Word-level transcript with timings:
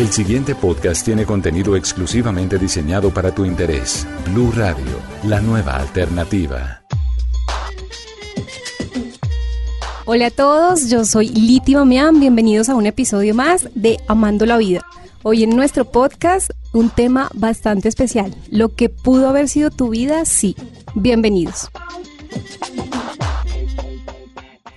El 0.00 0.10
siguiente 0.10 0.54
podcast 0.54 1.04
tiene 1.04 1.26
contenido 1.26 1.76
exclusivamente 1.76 2.56
diseñado 2.56 3.10
para 3.12 3.34
tu 3.34 3.44
interés. 3.44 4.06
Blue 4.32 4.50
Radio, 4.50 4.96
la 5.24 5.42
nueva 5.42 5.76
alternativa. 5.76 6.80
Hola 10.06 10.28
a 10.28 10.30
todos, 10.30 10.88
yo 10.88 11.04
soy 11.04 11.28
Liti 11.28 11.74
Mamián. 11.74 12.18
Bienvenidos 12.18 12.70
a 12.70 12.76
un 12.76 12.86
episodio 12.86 13.34
más 13.34 13.68
de 13.74 14.00
Amando 14.08 14.46
la 14.46 14.56
Vida. 14.56 14.80
Hoy 15.22 15.42
en 15.42 15.50
nuestro 15.50 15.84
podcast 15.84 16.52
un 16.72 16.88
tema 16.88 17.28
bastante 17.34 17.88
especial. 17.88 18.34
Lo 18.50 18.70
que 18.74 18.88
pudo 18.88 19.28
haber 19.28 19.50
sido 19.50 19.68
tu 19.68 19.90
vida, 19.90 20.24
sí. 20.24 20.56
Bienvenidos. 20.94 21.68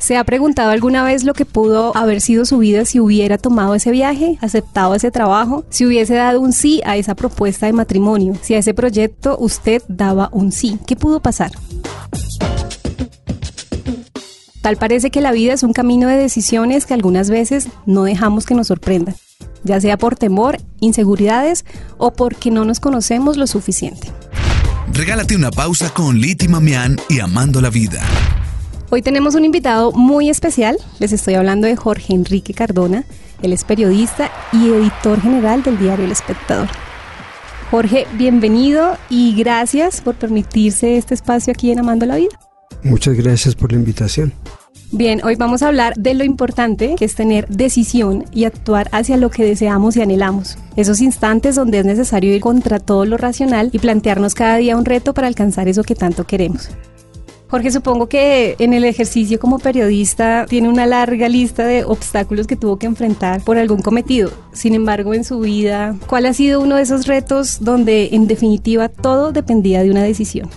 ¿Se 0.04 0.18
ha 0.18 0.26
preguntado 0.26 0.72
alguna 0.72 1.02
vez 1.06 1.24
lo 1.24 1.34
que 1.34 1.46
pudo 1.46 1.96
haber 1.96 2.20
sido 2.20 2.44
su 2.44 2.58
vida 2.58 2.84
si 2.84 3.00
hubiera 3.00 3.38
tomado 3.38 3.74
ese 3.74 3.90
viaje, 3.90 4.38
aceptado 4.42 4.96
ese 4.96 5.12
trabajo, 5.12 5.64
si 5.70 5.86
hubiese 5.86 6.14
dado 6.16 6.42
un 6.42 6.52
sí 6.52 6.82
a 6.84 6.98
esa 6.98 7.16
propuesta 7.16 7.68
de 7.68 7.72
matrimonio, 7.72 8.36
si 8.42 8.54
a 8.54 8.58
ese 8.58 8.74
proyecto 8.74 9.38
usted 9.40 9.82
daba 9.88 10.28
un 10.34 10.52
sí? 10.52 10.78
¿Qué 10.86 10.98
pudo 10.98 11.22
pasar? 11.22 11.54
Tal 14.62 14.76
parece 14.76 15.10
que 15.10 15.22
la 15.22 15.32
vida 15.32 15.54
es 15.54 15.64
un 15.64 15.72
camino 15.72 16.10
de 16.10 16.18
decisiones 16.18 16.86
que 16.86 16.94
algunas 16.94 17.30
veces 17.30 17.70
no 17.86 18.04
dejamos 18.04 18.46
que 18.46 18.56
nos 18.56 18.68
sorprendan, 18.68 19.16
ya 19.64 19.80
sea 19.80 19.98
por 19.98 20.18
temor, 20.18 20.58
inseguridades 20.82 21.64
o 21.98 22.12
porque 22.12 22.52
no 22.52 22.66
nos 22.66 22.82
conocemos 22.82 23.38
lo 23.38 23.48
suficiente. 23.48 24.12
Regálate 24.92 25.34
una 25.34 25.50
pausa 25.50 25.94
con 25.94 26.20
Liti 26.20 26.50
Mamián 26.50 26.98
y 27.08 27.22
Amando 27.22 27.62
la 27.62 27.70
Vida. 27.70 28.02
Hoy 28.96 29.02
tenemos 29.02 29.34
un 29.34 29.44
invitado 29.44 29.92
muy 29.92 30.30
especial. 30.30 30.78
Les 31.00 31.14
estoy 31.14 31.34
hablando 31.34 31.66
de 31.66 31.76
Jorge 31.76 32.14
Enrique 32.14 32.54
Cardona. 32.54 33.06
Él 33.42 33.52
es 33.52 33.64
periodista 33.64 34.30
y 34.52 34.68
editor 34.68 35.20
general 35.20 35.64
del 35.64 35.80
diario 35.80 36.06
El 36.06 36.12
Espectador. 36.12 36.68
Jorge, 37.72 38.06
bienvenido 38.20 38.96
y 39.10 39.34
gracias 39.36 40.00
por 40.02 40.14
permitirse 40.14 40.96
este 40.96 41.16
espacio 41.16 41.52
aquí 41.54 41.72
en 41.72 41.80
Amando 41.80 42.06
la 42.06 42.18
Vida. 42.18 42.38
Muchas 42.84 43.16
gracias 43.16 43.56
por 43.56 43.72
la 43.72 43.80
invitación. 43.80 44.32
Bien, 44.92 45.22
hoy 45.24 45.38
vamos 45.38 45.64
a 45.64 45.70
hablar 45.70 45.96
de 45.96 46.14
lo 46.14 46.24
importante 46.24 46.94
que 46.96 47.06
es 47.06 47.16
tener 47.16 47.48
decisión 47.48 48.26
y 48.32 48.44
actuar 48.44 48.90
hacia 48.92 49.18
lo 49.18 49.32
que 49.32 49.44
deseamos 49.44 49.98
y 49.98 50.04
anhelamos. 50.04 50.60
Esos 50.76 51.02
instantes 51.02 51.56
donde 51.56 51.80
es 51.80 51.86
necesario 51.86 52.32
ir 52.32 52.42
contra 52.42 52.78
todo 52.78 53.06
lo 53.06 53.18
racional 53.18 53.72
y 53.74 53.80
plantearnos 53.80 54.36
cada 54.36 54.58
día 54.58 54.78
un 54.78 54.86
reto 54.86 55.16
para 55.16 55.26
alcanzar 55.26 55.68
eso 55.68 55.82
que 55.82 55.96
tanto 55.96 56.26
queremos. 56.28 56.70
Jorge, 57.54 57.70
supongo 57.70 58.10
que 58.10 58.56
en 58.58 58.74
el 58.74 58.84
ejercicio 58.84 59.40
como 59.40 59.60
periodista 59.60 60.48
tiene 60.50 60.70
una 60.70 60.88
larga 60.88 61.30
lista 61.30 61.68
de 61.68 61.84
obstáculos 61.84 62.48
que 62.48 62.56
tuvo 62.56 62.80
que 62.80 62.88
enfrentar 62.88 63.44
por 63.44 63.60
algún 63.60 63.84
cometido. 63.84 64.32
Sin 64.54 64.74
embargo, 64.74 65.14
en 65.14 65.24
su 65.24 65.40
vida, 65.40 65.96
¿cuál 66.08 66.26
ha 66.26 66.34
sido 66.34 66.62
uno 66.62 66.78
de 66.78 66.82
esos 66.82 67.06
retos 67.06 67.60
donde 67.64 68.10
en 68.14 68.26
definitiva 68.26 68.90
todo 68.90 69.32
dependía 69.32 69.84
de 69.84 69.92
una 69.92 70.02
decisión? 70.02 70.50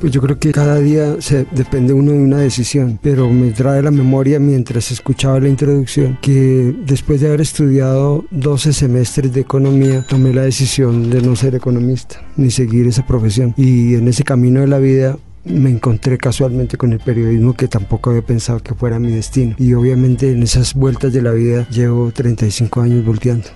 Pues 0.00 0.12
yo 0.12 0.20
creo 0.20 0.40
que 0.40 0.50
cada 0.50 0.80
día 0.80 1.20
se 1.20 1.46
depende 1.52 1.92
uno 1.92 2.10
de 2.10 2.18
una 2.18 2.38
decisión, 2.38 2.98
pero 3.00 3.30
me 3.30 3.52
trae 3.52 3.80
la 3.80 3.92
memoria 3.92 4.40
mientras 4.40 4.90
escuchaba 4.90 5.38
la 5.38 5.50
introducción 5.50 6.18
que 6.20 6.74
después 6.84 7.20
de 7.20 7.28
haber 7.28 7.42
estudiado 7.42 8.24
12 8.32 8.72
semestres 8.72 9.32
de 9.32 9.42
economía, 9.42 10.04
tomé 10.08 10.34
la 10.34 10.42
decisión 10.42 11.10
de 11.10 11.22
no 11.22 11.36
ser 11.36 11.54
economista 11.54 12.20
ni 12.36 12.50
seguir 12.50 12.88
esa 12.88 13.06
profesión. 13.06 13.54
Y 13.56 13.94
en 13.94 14.08
ese 14.08 14.24
camino 14.24 14.62
de 14.62 14.66
la 14.66 14.80
vida 14.80 15.16
me 15.44 15.70
encontré 15.70 16.18
casualmente 16.18 16.76
con 16.76 16.92
el 16.92 17.00
periodismo 17.00 17.54
que 17.54 17.68
tampoco 17.68 18.10
había 18.10 18.22
pensado 18.22 18.60
que 18.60 18.74
fuera 18.74 18.98
mi 18.98 19.10
destino. 19.12 19.54
Y 19.58 19.74
obviamente 19.74 20.30
en 20.30 20.42
esas 20.42 20.74
vueltas 20.74 21.12
de 21.12 21.22
la 21.22 21.32
vida 21.32 21.66
llevo 21.70 22.10
35 22.12 22.80
años 22.80 23.04
volteando. 23.04 23.48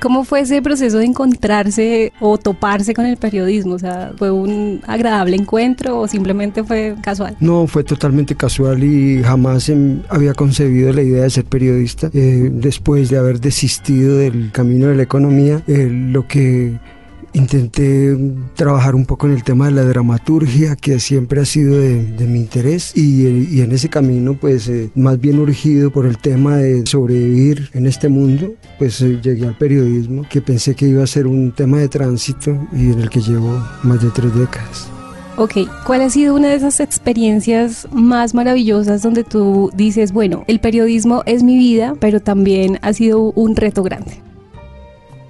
¿Cómo 0.00 0.24
fue 0.24 0.40
ese 0.40 0.62
proceso 0.62 0.96
de 0.96 1.04
encontrarse 1.04 2.14
o 2.20 2.38
toparse 2.38 2.94
con 2.94 3.04
el 3.04 3.18
periodismo? 3.18 3.74
O 3.74 3.78
sea, 3.78 4.12
¿fue 4.16 4.30
un 4.30 4.80
agradable 4.86 5.36
encuentro 5.36 6.00
o 6.00 6.08
simplemente 6.08 6.64
fue 6.64 6.96
casual? 7.02 7.36
No, 7.38 7.66
fue 7.66 7.84
totalmente 7.84 8.34
casual 8.34 8.82
y 8.82 9.22
jamás 9.22 9.70
había 10.08 10.32
concebido 10.32 10.90
la 10.94 11.02
idea 11.02 11.24
de 11.24 11.30
ser 11.30 11.44
periodista. 11.44 12.08
Eh, 12.14 12.48
después 12.50 13.10
de 13.10 13.18
haber 13.18 13.40
desistido 13.40 14.16
del 14.16 14.50
camino 14.52 14.86
de 14.86 14.94
la 14.94 15.02
economía, 15.02 15.62
eh, 15.66 15.90
lo 15.90 16.26
que 16.26 16.78
intenté 17.32 18.16
trabajar 18.54 18.94
un 18.94 19.06
poco 19.06 19.26
en 19.26 19.32
el 19.32 19.44
tema 19.44 19.66
de 19.66 19.72
la 19.72 19.84
dramaturgia, 19.84 20.76
que 20.76 21.00
siempre 21.00 21.40
ha 21.40 21.44
sido 21.44 21.78
de, 21.78 22.26
mi 22.26 22.40
interés, 22.40 22.96
y, 22.96 23.60
en 23.60 23.72
ese 23.72 23.88
camino, 23.88 24.34
pues 24.34 24.68
eh, 24.68 24.90
más 24.94 25.20
bien 25.20 25.38
urgido 25.38 25.90
por 25.90 26.06
el 26.06 26.18
tema 26.18 26.56
de 26.56 26.86
sobrevivir 26.86 27.70
en 27.72 27.86
este 27.86 28.08
mundo, 28.08 28.54
pues 28.78 29.00
eh, 29.00 29.20
llegué 29.22 29.46
al 29.46 29.56
periodismo, 29.56 30.24
que 30.28 30.40
pensé 30.40 30.74
que 30.74 30.86
iba 30.86 31.02
a 31.02 31.06
ser 31.06 31.26
un 31.26 31.52
tema 31.52 31.78
de 31.78 31.88
tránsito 31.88 32.56
y 32.72 32.92
en 32.92 33.00
el 33.00 33.10
que 33.10 33.20
llevo 33.20 33.62
más 33.82 34.02
de 34.02 34.10
tres 34.10 34.34
décadas. 34.34 34.88
Ok, 35.36 35.54
¿cuál 35.86 36.02
ha 36.02 36.10
sido 36.10 36.34
una 36.34 36.48
de 36.48 36.56
esas 36.56 36.80
experiencias 36.80 37.88
más 37.92 38.34
maravillosas 38.34 39.00
donde 39.02 39.24
tú 39.24 39.70
dices, 39.74 40.12
bueno, 40.12 40.44
el 40.48 40.60
periodismo 40.60 41.22
es 41.24 41.42
mi 41.42 41.56
vida, 41.56 41.94
pero 41.98 42.20
también 42.20 42.78
ha 42.82 42.92
sido 42.92 43.32
un 43.32 43.56
reto 43.56 43.82
grande? 43.82 44.20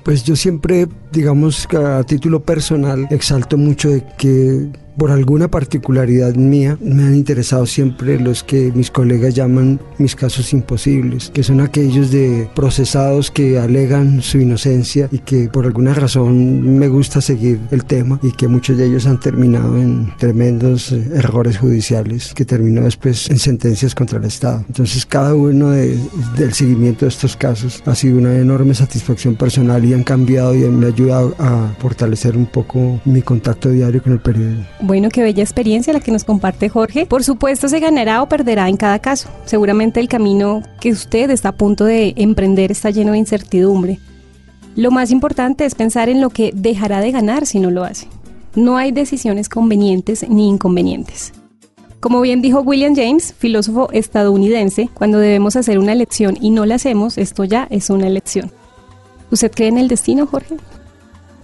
Pues 0.04 0.24
yo 0.24 0.34
siempre, 0.36 0.88
digamos, 1.12 1.68
a 1.74 2.02
título 2.04 2.40
personal, 2.40 3.06
exalto 3.10 3.56
mucho 3.58 3.90
de 3.90 4.04
que 4.18 4.68
por 5.00 5.12
alguna 5.12 5.48
particularidad 5.48 6.34
mía, 6.34 6.76
me 6.78 7.04
han 7.04 7.14
interesado 7.14 7.64
siempre 7.64 8.20
los 8.20 8.44
que 8.44 8.70
mis 8.74 8.90
colegas 8.90 9.34
llaman 9.34 9.80
mis 9.96 10.14
casos 10.14 10.52
imposibles, 10.52 11.30
que 11.32 11.42
son 11.42 11.62
aquellos 11.62 12.10
de 12.10 12.50
procesados 12.54 13.30
que 13.30 13.58
alegan 13.58 14.20
su 14.20 14.38
inocencia 14.40 15.08
y 15.10 15.20
que 15.20 15.48
por 15.48 15.64
alguna 15.64 15.94
razón 15.94 16.78
me 16.78 16.88
gusta 16.88 17.22
seguir 17.22 17.60
el 17.70 17.86
tema 17.86 18.20
y 18.22 18.32
que 18.32 18.46
muchos 18.46 18.76
de 18.76 18.88
ellos 18.88 19.06
han 19.06 19.18
terminado 19.18 19.78
en 19.78 20.12
tremendos 20.18 20.92
eh, 20.92 21.02
errores 21.14 21.56
judiciales 21.56 22.34
que 22.34 22.44
terminó 22.44 22.82
después 22.82 23.30
en 23.30 23.38
sentencias 23.38 23.94
contra 23.94 24.18
el 24.18 24.26
Estado. 24.26 24.66
Entonces 24.68 25.06
cada 25.06 25.34
uno 25.34 25.70
del 25.70 26.52
seguimiento 26.52 27.06
de 27.06 27.08
estos 27.08 27.38
casos 27.38 27.82
ha 27.86 27.94
sido 27.94 28.18
una 28.18 28.36
enorme 28.36 28.74
satisfacción 28.74 29.34
personal 29.34 29.82
y 29.82 29.94
han 29.94 30.04
cambiado 30.04 30.54
y 30.54 30.58
me 30.58 30.84
ha 30.84 30.88
ayudado 30.90 31.34
a 31.38 31.72
fortalecer 31.78 32.36
un 32.36 32.44
poco 32.44 33.00
mi 33.06 33.22
contacto 33.22 33.70
diario 33.70 34.02
con 34.02 34.12
el 34.12 34.20
periodismo. 34.20 34.66
Bueno, 34.90 35.08
qué 35.08 35.22
bella 35.22 35.44
experiencia 35.44 35.92
la 35.92 36.00
que 36.00 36.10
nos 36.10 36.24
comparte 36.24 36.68
Jorge. 36.68 37.06
Por 37.06 37.22
supuesto, 37.22 37.68
se 37.68 37.78
ganará 37.78 38.24
o 38.24 38.28
perderá 38.28 38.68
en 38.68 38.76
cada 38.76 38.98
caso. 38.98 39.28
Seguramente 39.44 40.00
el 40.00 40.08
camino 40.08 40.64
que 40.80 40.90
usted 40.90 41.30
está 41.30 41.50
a 41.50 41.56
punto 41.56 41.84
de 41.84 42.12
emprender 42.16 42.72
está 42.72 42.90
lleno 42.90 43.12
de 43.12 43.18
incertidumbre. 43.18 44.00
Lo 44.74 44.90
más 44.90 45.12
importante 45.12 45.64
es 45.64 45.76
pensar 45.76 46.08
en 46.08 46.20
lo 46.20 46.30
que 46.30 46.50
dejará 46.52 47.00
de 47.00 47.12
ganar 47.12 47.46
si 47.46 47.60
no 47.60 47.70
lo 47.70 47.84
hace. 47.84 48.08
No 48.56 48.78
hay 48.78 48.90
decisiones 48.90 49.48
convenientes 49.48 50.28
ni 50.28 50.48
inconvenientes. 50.48 51.34
Como 52.00 52.20
bien 52.20 52.42
dijo 52.42 52.62
William 52.62 52.96
James, 52.96 53.32
filósofo 53.38 53.90
estadounidense, 53.92 54.88
cuando 54.92 55.18
debemos 55.18 55.54
hacer 55.54 55.78
una 55.78 55.92
elección 55.92 56.36
y 56.40 56.50
no 56.50 56.66
la 56.66 56.74
hacemos, 56.74 57.16
esto 57.16 57.44
ya 57.44 57.68
es 57.70 57.90
una 57.90 58.08
elección. 58.08 58.50
¿Usted 59.30 59.52
cree 59.52 59.68
en 59.68 59.78
el 59.78 59.86
destino, 59.86 60.26
Jorge? 60.26 60.56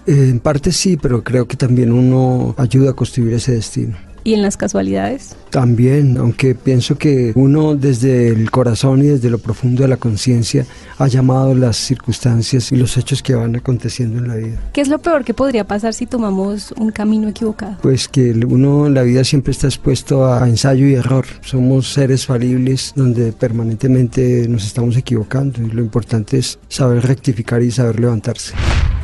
Eh, 0.07 0.29
en 0.31 0.41
parte 0.41 0.73
sí, 0.73 0.97
pero 0.97 1.23
creo 1.25 1.47
que 1.47 1.57
también 1.57 1.93
uno 1.93 2.55
ayuda 2.59 2.91
a 2.91 2.95
construir 2.95 3.35
ese 3.35 3.53
destino. 3.53 3.97
¿Y 4.27 4.35
en 4.35 4.43
las 4.43 4.57
casualidades? 4.57 5.37
También, 5.51 6.19
aunque 6.19 6.57
pienso 6.57 6.99
que 6.99 7.31
uno 7.37 7.77
desde 7.77 8.31
el 8.31 8.51
corazón 8.51 8.99
y 9.05 9.07
desde 9.07 9.31
lo 9.31 9.39
profundo 9.39 9.83
de 9.83 9.89
la 9.89 9.99
conciencia 9.99 10.67
ha 10.99 11.07
llamado 11.07 11.55
las 11.55 11.77
circunstancias 11.77 12.73
y 12.73 12.77
los 12.77 12.97
hechos 12.97 13.23
que 13.23 13.37
van 13.37 13.55
aconteciendo 13.55 14.19
en 14.19 14.27
la 14.27 14.35
vida. 14.35 14.57
¿Qué 14.73 14.81
es 14.81 14.89
lo 14.89 14.99
peor 14.99 15.23
que 15.23 15.33
podría 15.33 15.63
pasar 15.63 15.95
si 15.95 16.07
tomamos 16.07 16.73
un 16.73 16.91
camino 16.91 17.29
equivocado? 17.29 17.77
Pues 17.83 18.09
que 18.09 18.33
uno 18.33 18.89
en 18.89 18.95
la 18.95 19.03
vida 19.03 19.23
siempre 19.23 19.53
está 19.53 19.69
expuesto 19.69 20.27
a 20.27 20.49
ensayo 20.49 20.89
y 20.89 20.95
error. 20.95 21.25
Somos 21.43 21.93
seres 21.93 22.27
falibles 22.27 22.95
donde 22.97 23.31
permanentemente 23.31 24.49
nos 24.49 24.67
estamos 24.67 24.97
equivocando 24.97 25.63
y 25.63 25.71
lo 25.71 25.83
importante 25.83 26.39
es 26.39 26.59
saber 26.69 27.07
rectificar 27.07 27.63
y 27.63 27.71
saber 27.71 28.01
levantarse. 28.01 28.55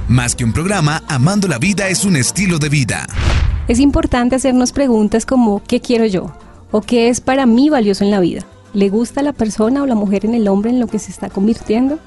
Más 0.08 0.34
que 0.34 0.44
un 0.44 0.52
programa, 0.52 1.02
Amando 1.08 1.46
la 1.48 1.58
Vida 1.58 1.88
es 1.88 2.04
un 2.04 2.16
estilo 2.16 2.58
de 2.58 2.68
vida. 2.68 3.06
Es 3.68 3.78
importante 3.78 4.36
hacernos 4.36 4.72
preguntas 4.72 5.24
como 5.24 5.62
¿qué 5.62 5.80
quiero 5.80 6.04
yo? 6.06 6.32
¿O 6.72 6.80
qué 6.80 7.08
es 7.08 7.20
para 7.20 7.46
mí 7.46 7.70
valioso 7.70 8.02
en 8.02 8.10
la 8.10 8.20
vida? 8.20 8.44
¿Le 8.74 8.88
gusta 8.88 9.22
la 9.22 9.32
persona 9.32 9.82
o 9.82 9.86
la 9.86 9.94
mujer 9.94 10.24
en 10.24 10.34
el 10.34 10.48
hombre 10.48 10.70
en 10.70 10.80
lo 10.80 10.88
que 10.88 10.98
se 10.98 11.12
está 11.12 11.30
convirtiendo? 11.30 11.98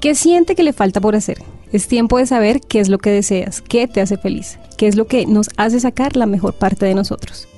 ¿Qué 0.00 0.14
siente 0.14 0.54
que 0.54 0.64
le 0.64 0.72
falta 0.72 1.00
por 1.00 1.14
hacer? 1.14 1.42
Es 1.72 1.86
tiempo 1.86 2.18
de 2.18 2.26
saber 2.26 2.60
qué 2.60 2.80
es 2.80 2.88
lo 2.88 2.98
que 2.98 3.10
deseas, 3.10 3.62
qué 3.62 3.86
te 3.86 4.00
hace 4.00 4.18
feliz, 4.18 4.58
qué 4.76 4.88
es 4.88 4.96
lo 4.96 5.06
que 5.06 5.26
nos 5.26 5.48
hace 5.56 5.80
sacar 5.80 6.16
la 6.16 6.26
mejor 6.26 6.54
parte 6.54 6.86
de 6.86 6.94
nosotros. 6.94 7.48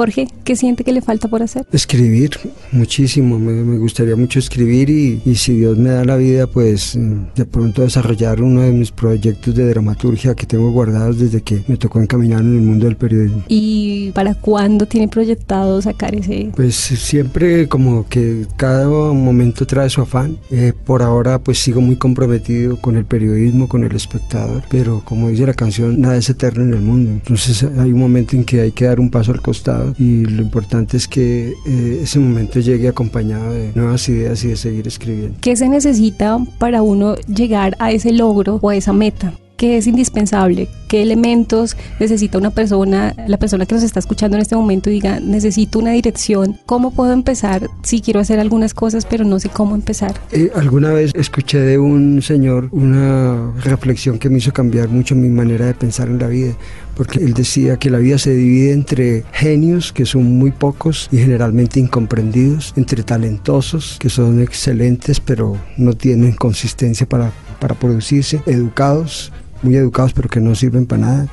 Jorge, 0.00 0.28
¿qué 0.44 0.56
siente 0.56 0.82
que 0.82 0.92
le 0.92 1.02
falta 1.02 1.28
por 1.28 1.42
hacer? 1.42 1.66
Escribir 1.72 2.30
muchísimo, 2.72 3.38
me, 3.38 3.76
gustaría 3.76 4.16
mucho 4.16 4.38
escribir 4.38 4.88
y, 4.88 5.20
y, 5.26 5.34
si 5.34 5.58
Dios 5.58 5.76
me 5.76 5.90
da 5.90 6.06
la 6.06 6.16
vida, 6.16 6.46
pues 6.46 6.96
mm, 6.96 7.34
de 7.36 7.44
pronto 7.44 7.82
desarrollar 7.82 8.40
uno 8.40 8.62
de 8.62 8.72
mis 8.72 8.92
proyectos 8.92 9.54
de 9.54 9.68
dramaturgia 9.68 10.34
que 10.34 10.46
tengo 10.46 10.70
guardados 10.70 11.18
desde 11.18 11.42
que 11.42 11.64
me 11.68 11.76
tocó 11.76 12.00
encaminar 12.00 12.40
en 12.40 12.54
el 12.54 12.62
mundo 12.62 12.86
del 12.86 12.96
periodismo. 12.96 13.42
¿Y 13.48 14.10
para 14.12 14.34
cuándo 14.34 14.86
tiene 14.86 15.06
proyectado 15.06 15.82
sacar 15.82 16.14
ese? 16.14 16.50
Pues 16.56 16.76
siempre 16.76 17.68
como 17.68 18.08
que 18.08 18.46
cada 18.56 18.88
momento 18.88 19.66
trae 19.66 19.90
su 19.90 20.00
afán. 20.00 20.38
Eh, 20.50 20.72
por 20.86 21.02
ahora 21.02 21.40
pues 21.40 21.58
sigo 21.58 21.82
muy 21.82 21.96
comprometido 21.96 22.80
con 22.80 22.96
el 22.96 23.04
periodismo, 23.04 23.68
con 23.68 23.84
el 23.84 23.94
espectador, 23.94 24.62
pero 24.70 25.02
como 25.04 25.28
dice 25.28 25.44
la 25.44 25.52
canción, 25.52 26.00
nada 26.00 26.16
es 26.16 26.30
eterno 26.30 26.64
en 26.64 26.72
el 26.72 26.80
mundo. 26.80 27.10
Entonces 27.10 27.64
hay 27.64 27.92
un 27.92 28.00
momento 28.00 28.34
en 28.34 28.44
que 28.44 28.62
hay 28.62 28.72
que 28.72 28.86
dar 28.86 28.98
un 28.98 29.10
paso 29.10 29.32
al 29.32 29.42
costado 29.42 29.89
y 29.98 30.24
lo 30.24 30.42
importante 30.42 30.96
es 30.96 31.08
que 31.08 31.54
eh, 31.66 32.00
ese 32.02 32.18
momento 32.18 32.60
llegue 32.60 32.88
acompañado 32.88 33.52
de 33.52 33.72
nuevas 33.74 34.08
ideas 34.08 34.44
y 34.44 34.48
de 34.48 34.56
seguir 34.56 34.88
escribiendo. 34.88 35.38
¿Qué 35.40 35.56
se 35.56 35.68
necesita 35.68 36.38
para 36.58 36.82
uno 36.82 37.16
llegar 37.26 37.76
a 37.78 37.92
ese 37.92 38.12
logro 38.12 38.58
o 38.60 38.68
a 38.70 38.76
esa 38.76 38.92
meta? 38.92 39.32
¿Qué 39.60 39.76
es 39.76 39.86
indispensable? 39.86 40.68
¿Qué 40.88 41.02
elementos 41.02 41.76
necesita 41.98 42.38
una 42.38 42.48
persona, 42.48 43.14
la 43.28 43.36
persona 43.36 43.66
que 43.66 43.74
nos 43.74 43.84
está 43.84 44.00
escuchando 44.00 44.38
en 44.38 44.40
este 44.40 44.56
momento 44.56 44.88
diga, 44.88 45.20
necesito 45.20 45.78
una 45.78 45.90
dirección? 45.90 46.58
¿Cómo 46.64 46.92
puedo 46.92 47.12
empezar 47.12 47.68
si 47.82 48.00
quiero 48.00 48.20
hacer 48.20 48.40
algunas 48.40 48.72
cosas 48.72 49.04
pero 49.04 49.26
no 49.26 49.38
sé 49.38 49.50
cómo 49.50 49.74
empezar? 49.74 50.14
Eh, 50.32 50.50
alguna 50.54 50.94
vez 50.94 51.10
escuché 51.14 51.58
de 51.60 51.78
un 51.78 52.22
señor 52.22 52.70
una 52.72 53.52
reflexión 53.62 54.18
que 54.18 54.30
me 54.30 54.38
hizo 54.38 54.50
cambiar 54.50 54.88
mucho 54.88 55.14
mi 55.14 55.28
manera 55.28 55.66
de 55.66 55.74
pensar 55.74 56.08
en 56.08 56.20
la 56.20 56.28
vida 56.28 56.54
porque 57.00 57.20
él 57.20 57.32
decía 57.32 57.78
que 57.78 57.88
la 57.88 57.96
vida 57.96 58.18
se 58.18 58.34
divide 58.34 58.72
entre 58.72 59.24
genios, 59.32 59.90
que 59.90 60.04
son 60.04 60.36
muy 60.36 60.50
pocos 60.50 61.08
y 61.10 61.16
generalmente 61.16 61.80
incomprendidos, 61.80 62.74
entre 62.76 63.02
talentosos, 63.02 63.96
que 63.98 64.10
son 64.10 64.42
excelentes 64.42 65.18
pero 65.18 65.56
no 65.78 65.94
tienen 65.94 66.34
consistencia 66.34 67.08
para, 67.08 67.32
para 67.58 67.74
producirse, 67.74 68.42
educados, 68.44 69.32
muy 69.62 69.76
educados 69.76 70.12
pero 70.12 70.28
que 70.28 70.40
no 70.40 70.54
sirven 70.54 70.86
para 70.86 71.02
nada, 71.02 71.26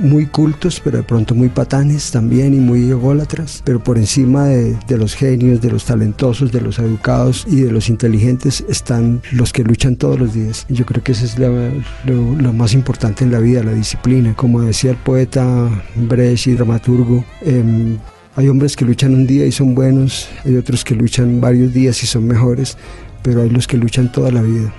muy 0.00 0.26
cultos 0.26 0.80
pero 0.82 0.98
de 0.98 1.02
pronto 1.02 1.34
muy 1.34 1.48
patanes 1.48 2.10
también 2.10 2.54
y 2.54 2.58
muy 2.58 2.90
ególatras, 2.90 3.62
pero 3.64 3.82
por 3.82 3.98
encima 3.98 4.46
de, 4.46 4.76
los 4.96 5.14
genios, 5.14 5.60
de 5.60 5.70
los 5.70 5.84
talentosos, 5.84 6.52
de 6.52 6.60
los 6.60 6.78
educados 6.78 7.46
y 7.48 7.62
de 7.62 7.70
los 7.70 7.88
inteligentes 7.88 8.64
están 8.68 9.22
los 9.32 9.52
que 9.52 9.64
luchan 9.64 9.96
todos 9.96 10.18
los 10.18 10.34
días. 10.34 10.66
Yo 10.68 10.84
creo 10.84 11.02
que 11.02 11.12
eso 11.12 11.24
es 11.24 11.38
lo, 11.38 12.52
más 12.52 12.74
importante 12.74 13.24
en 13.24 13.32
la 13.32 13.38
vida, 13.38 13.62
la 13.62 13.72
disciplina. 13.72 14.34
Como 14.34 14.60
decía 14.60 14.90
el 14.90 14.96
poeta 14.96 15.68
Brecht 15.96 16.48
y 16.48 16.54
dramaturgo, 16.54 17.24
em, 17.42 17.98
hay 18.36 18.48
hombres 18.48 18.76
que 18.76 18.84
luchan 18.84 19.14
un 19.14 19.26
día 19.26 19.46
y 19.46 19.52
son 19.52 19.74
buenos, 19.74 20.28
hay 20.44 20.56
otros 20.56 20.84
que 20.84 20.94
luchan 20.94 21.40
varios 21.40 21.72
días 21.72 22.02
y 22.02 22.06
son 22.06 22.26
mejores, 22.26 22.76
pero 23.22 23.42
hay 23.42 23.50
los 23.50 23.66
que 23.66 23.76
luchan 23.76 24.10
toda 24.12 24.30
la 24.30 24.42
vida. 24.42 24.72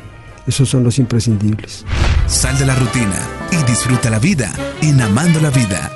Esos 0.47 0.69
son 0.69 0.83
los 0.83 0.97
imprescindibles. 0.99 1.85
Sal 2.31 2.57
de 2.57 2.65
la 2.65 2.75
rutina 2.75 3.19
y 3.51 3.61
disfruta 3.69 4.09
la 4.09 4.17
vida 4.17 4.53
en 4.81 5.01
Amando 5.01 5.41
la 5.41 5.49
Vida. 5.49 5.91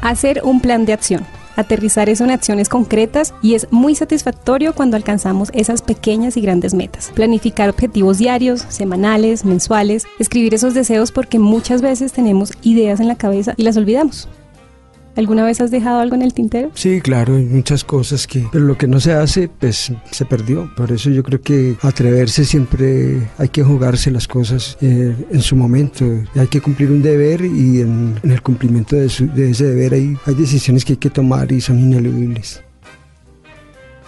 Hacer 0.00 0.40
un 0.44 0.60
plan 0.60 0.86
de 0.86 0.92
acción. 0.92 1.26
Aterrizar 1.56 2.08
eso 2.08 2.22
en 2.22 2.30
acciones 2.30 2.68
concretas 2.68 3.34
y 3.42 3.54
es 3.54 3.66
muy 3.72 3.96
satisfactorio 3.96 4.74
cuando 4.74 4.96
alcanzamos 4.96 5.50
esas 5.52 5.82
pequeñas 5.82 6.36
y 6.36 6.40
grandes 6.40 6.72
metas. 6.72 7.10
Planificar 7.16 7.68
objetivos 7.68 8.18
diarios, 8.18 8.64
semanales, 8.68 9.44
mensuales, 9.44 10.06
escribir 10.20 10.54
esos 10.54 10.72
deseos 10.72 11.10
porque 11.10 11.40
muchas 11.40 11.82
veces 11.82 12.12
tenemos 12.12 12.52
ideas 12.62 13.00
en 13.00 13.08
la 13.08 13.16
cabeza 13.16 13.54
y 13.56 13.64
las 13.64 13.76
olvidamos. 13.76 14.28
¿Alguna 15.16 15.44
vez 15.44 15.60
has 15.60 15.70
dejado 15.70 16.00
algo 16.00 16.14
en 16.16 16.22
el 16.22 16.34
tintero? 16.34 16.70
Sí, 16.74 17.00
claro, 17.00 17.36
hay 17.36 17.44
muchas 17.44 17.84
cosas 17.84 18.26
que, 18.26 18.46
pero 18.50 18.64
lo 18.64 18.76
que 18.76 18.88
no 18.88 18.98
se 19.00 19.12
hace, 19.12 19.48
pues 19.48 19.92
se 20.10 20.24
perdió. 20.24 20.70
Por 20.76 20.90
eso 20.90 21.10
yo 21.10 21.22
creo 21.22 21.40
que 21.40 21.76
atreverse 21.82 22.44
siempre 22.44 23.28
hay 23.38 23.48
que 23.48 23.62
jugarse 23.62 24.10
las 24.10 24.26
cosas 24.26 24.76
eh, 24.80 25.14
en 25.30 25.40
su 25.40 25.54
momento. 25.54 26.04
Hay 26.34 26.48
que 26.48 26.60
cumplir 26.60 26.90
un 26.90 27.02
deber 27.02 27.44
y 27.44 27.80
en, 27.80 28.18
el 28.22 28.42
cumplimiento 28.42 28.96
de, 28.96 29.08
de 29.34 29.50
ese 29.50 29.66
deber 29.66 29.94
hay, 29.94 30.16
hay 30.26 30.34
decisiones 30.34 30.84
que 30.84 30.94
hay 30.94 30.98
que 30.98 31.10
tomar 31.10 31.52
y 31.52 31.60
son 31.60 31.78
ineludibles. 31.78 32.63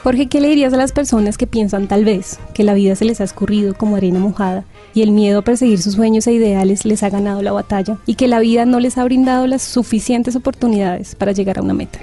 Jorge, 0.02 0.28
¿qué 0.28 0.40
le 0.40 0.48
dirías 0.48 0.72
a 0.72 0.76
las 0.76 0.93
personas 0.93 1.37
que 1.37 1.46
piensan 1.46 1.88
tal 1.88 2.04
vez 2.04 2.38
que 2.54 2.64
la 2.64 2.75
vida 2.75 2.94
se 2.94 3.04
les 3.04 3.20
ha 3.20 3.25
escurrido 3.25 3.75
como 3.75 3.96
arena 3.96 4.19
mojada 4.19 4.64
y 4.94 5.02
el 5.02 5.10
miedo 5.10 5.40
a 5.40 5.43
perseguir 5.43 5.81
sus 5.82 5.94
sueños 5.94 6.26
e 6.26 6.32
ideales 6.32 6.84
les 6.84 7.02
ha 7.02 7.10
ganado 7.10 7.43
la 7.43 7.52
batalla 7.52 7.98
y 8.06 8.14
que 8.14 8.28
la 8.28 8.38
vida 8.38 8.66
no 8.66 8.81
les 8.81 8.98
ha 8.98 9.04
brindado 9.04 9.46
las 9.46 9.62
suficientes 9.62 10.37
oportunidades 10.37 11.14
para 11.14 11.32
llegar 11.32 11.58
a 11.58 11.62
una 11.62 11.75
meta? 11.75 11.98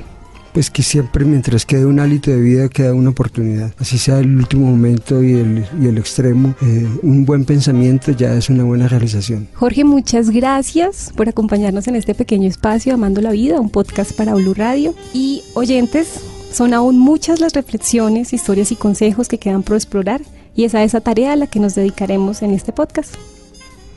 pues 0.53 0.69
que 0.69 0.83
siempre 0.83 1.25
mientras 1.25 1.65
quede 1.65 1.85
un 1.85 1.99
hálito 1.99 2.31
de 2.31 2.39
vida 2.39 2.69
queda 2.69 2.93
una 2.93 3.09
oportunidad. 3.09 3.73
Así 3.79 3.97
sea 3.97 4.19
el 4.19 4.37
último 4.37 4.67
momento 4.67 5.23
y 5.23 5.33
el, 5.33 5.65
y 5.81 5.87
el 5.87 5.97
extremo, 5.97 6.53
eh, 6.61 6.87
un 7.01 7.25
buen 7.25 7.43
pensamiento 7.43 8.11
ya 8.11 8.33
es 8.35 8.49
una 8.49 8.63
buena 8.63 8.87
realización. 8.87 9.47
Jorge, 9.55 9.83
muchas 9.83 10.29
gracias 10.29 11.11
por 11.17 11.27
acompañarnos 11.27 11.87
en 11.87 11.95
este 11.95 12.13
pequeño 12.13 12.47
espacio 12.47 12.93
Amando 12.93 13.19
la 13.21 13.31
Vida, 13.31 13.59
un 13.59 13.71
podcast 13.71 14.13
para 14.13 14.35
Blue 14.35 14.53
Radio. 14.53 14.93
Y 15.13 15.41
oyentes, 15.55 16.19
son 16.53 16.73
aún 16.73 16.99
muchas 16.99 17.39
las 17.39 17.53
reflexiones, 17.53 18.31
historias 18.31 18.71
y 18.71 18.75
consejos 18.75 19.27
que 19.27 19.39
quedan 19.39 19.63
por 19.63 19.75
explorar 19.75 20.21
y 20.55 20.65
es 20.65 20.75
a 20.75 20.83
esa 20.83 21.01
tarea 21.01 21.33
a 21.33 21.35
la 21.35 21.47
que 21.47 21.59
nos 21.59 21.75
dedicaremos 21.75 22.41
en 22.41 22.51
este 22.51 22.71
podcast. 22.71 23.15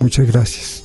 Muchas 0.00 0.26
gracias. 0.26 0.82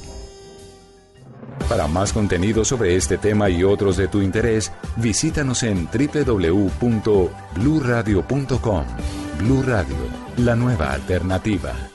Para 1.70 1.88
más 1.88 2.12
contenido 2.12 2.66
sobre 2.66 2.98
este 2.98 3.18
tema 3.18 3.50
y 3.50 3.64
otros 3.64 3.96
de 3.96 4.08
tu 4.08 4.22
interés, 4.22 4.72
visítanos 4.98 5.64
en 5.64 5.88
www.bluradio.com. 5.88 8.84
Blu 9.40 9.64
Radio, 9.64 9.96
la 10.38 10.56
nueva 10.56 10.94
alternativa. 10.94 11.91